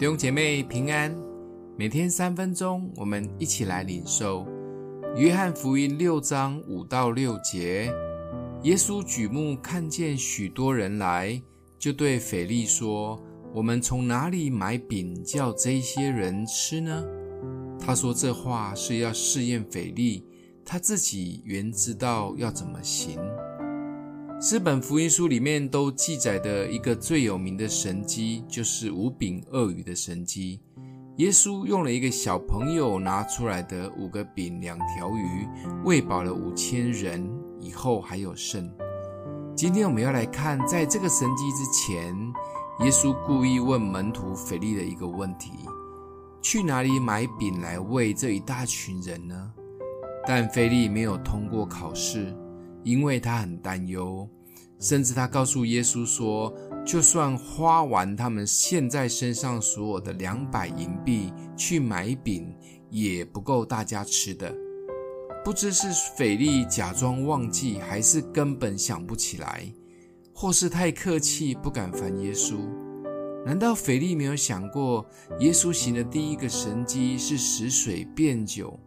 [0.00, 1.14] 弟兄姐妹平安，
[1.76, 4.46] 每天三分钟，我们一起来领受
[5.14, 7.92] 约翰福音六章五到六节。
[8.62, 11.38] 耶稣举目看见许多人来，
[11.78, 13.22] 就对腓利说
[13.52, 17.04] ：“我们从哪里买饼叫这些人吃呢？”
[17.78, 20.24] 他说这话是要试验腓利，
[20.64, 23.18] 他自己原知道要怎么行。
[24.42, 30.58] 四本福音书里面都记载的一个最有名的神迹，就是五饼二鱼的神迹。
[31.18, 35.46] 耶稣用了一个小朋友拿出来的五个饼两条鱼，
[35.84, 37.30] 喂饱了五千人，
[37.60, 38.66] 以后还有剩。
[39.54, 42.16] 今天我们要来看，在这个神迹之前，
[42.82, 45.50] 耶稣故意问门徒腓利的一个问题：
[46.40, 49.52] 去哪里买饼来喂这一大群人呢？
[50.26, 52.34] 但腓利没有通过考试。
[52.82, 54.26] 因为他很担忧，
[54.80, 56.52] 甚至他告诉耶稣说
[56.84, 62.52] ：“就算花完他们现在身上所有的两百银币去买饼，
[62.88, 64.52] 也不够大家吃的。”
[65.44, 69.70] 不知是腓利假装忘记，还是根本想不起来，
[70.34, 72.56] 或是太客气不敢烦耶稣。
[73.46, 75.06] 难道腓利没有想过，
[75.38, 78.78] 耶稣行的第一个神迹是使水变酒？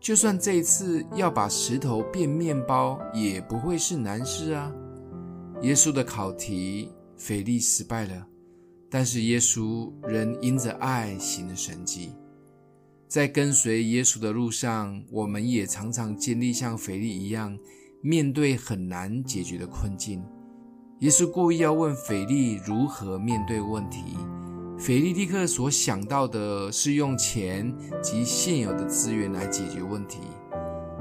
[0.00, 4.72] 就算这一次要把石头变面包，也不会是难事啊！
[5.62, 8.26] 耶稣的考题，腓力失败了，
[8.88, 12.12] 但是耶稣仍因着爱行了神迹。
[13.08, 17.58] 在跟随耶稣的路上，我们也常常经历像腓力一样，
[18.00, 20.22] 面对很难解决的困境。
[21.00, 24.16] 耶稣故意要问腓力如何面对问题。
[24.78, 30.20] 腓力立刻所想到的是用钱及现有的资源来解决问题。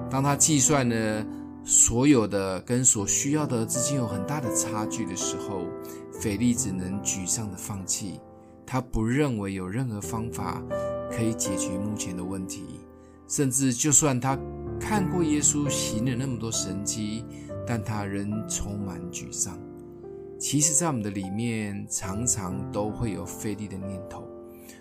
[0.10, 1.26] 当他计算了
[1.70, 5.66] 所有的跟所需要的之间有很大的差距的时候，
[6.14, 8.22] 腓利只能沮丧的放弃。
[8.66, 10.64] 他不认为有任何方法
[11.12, 12.64] 可以解决目前的问题，
[13.28, 14.40] 甚至就算他
[14.80, 17.26] 看过耶稣行了那么多神迹，
[17.68, 19.60] 但他仍充满沮丧。
[20.40, 24.24] 其实，在我们的里面，常常都会有费力的念头。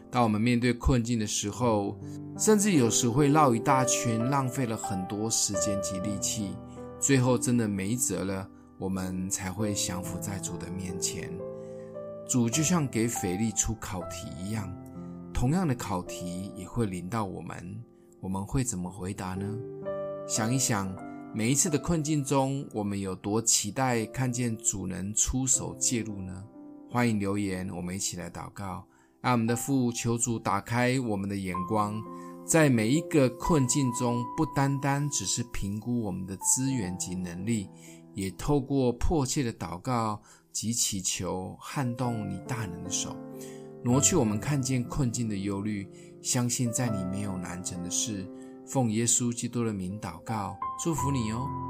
[0.08, 1.98] 当我们面对困境的时候，
[2.38, 6.56] 甚至有时会绕一大圈，浪费了很多时间及力气，
[7.06, 11.30] 最后真的没辙了，我们才会降服在主的面前。
[12.28, 14.68] 主就像给腓力出考题一样，
[15.32, 17.80] 同样的考题也会临到我们，
[18.18, 19.46] 我们会怎么回答呢？
[20.26, 20.92] 想一想。
[21.32, 26.44] 每一次的困境中，我们有多期待看见主能出手介入呢？
[26.90, 28.84] 欢迎留言，我们一起来祷告。
[29.20, 32.02] 爱我们的父，求主打开我们的眼光，
[32.46, 37.68] 在每一个困境中，不单单只是评估我们的资源及能力，
[38.14, 43.16] 也透过迫切的祷告及祈求，撼动你大能的手，
[43.82, 45.88] 挪去我们看见困境的忧虑，
[46.22, 48.24] 相信在你没有难成的事。
[48.64, 51.66] 奉耶稣基督的名祷告，祝福你哦。